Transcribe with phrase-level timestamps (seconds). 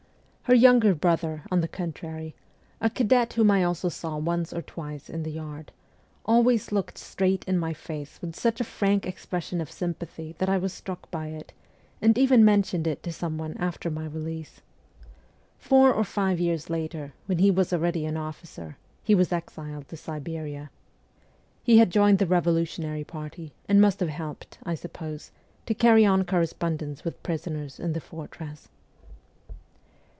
[0.45, 2.35] Her younger brother, on the contrary,
[2.81, 5.71] a cadet whom I also saw once or twice in the yard,
[6.25, 10.57] always looked straight in my face with such a frank expression of sympathy that I
[10.57, 11.53] was struck by it,
[12.01, 14.59] and even mentioned it to some one after my release.
[15.57, 18.75] Four or five years later, when he was already an officer,
[19.05, 20.69] he was exiled to Siberia.
[21.63, 25.31] He had joined the revolutionary party, and must have helped, I suppose,
[25.65, 28.67] to carry on correspondence with prisoners in the fortress.